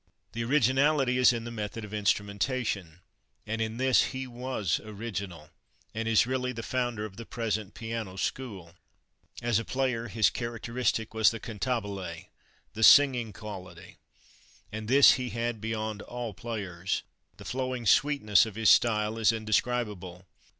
The 0.31 0.43
originality 0.43 1.19
is 1.19 1.31
in 1.31 1.43
the 1.43 1.51
method 1.51 1.85
of 1.85 1.93
instrumentation, 1.93 3.01
and 3.45 3.61
in 3.61 3.77
this 3.77 4.05
he 4.05 4.25
was 4.25 4.79
original, 4.79 5.51
and 5.93 6.07
is 6.07 6.25
really 6.25 6.51
the 6.51 6.63
founder 6.63 7.05
of 7.05 7.17
the 7.17 7.23
present 7.27 7.75
piano 7.75 8.15
school. 8.15 8.73
As 9.43 9.59
a 9.59 9.63
player 9.63 10.07
his 10.07 10.31
characteristic 10.31 11.13
was 11.13 11.29
the 11.29 11.39
cantabile 11.39 12.29
the 12.73 12.81
singing 12.83 13.31
quality; 13.31 13.97
and 14.71 14.87
this 14.87 15.11
he 15.21 15.29
had 15.29 15.61
beyond 15.61 16.01
all 16.01 16.33
players. 16.33 17.03
The 17.37 17.45
flowing 17.45 17.85
sweetness 17.85 18.47
of 18.47 18.55
his 18.55 18.71
style 18.71 19.19
is 19.19 19.31
indescribable. 19.31 20.25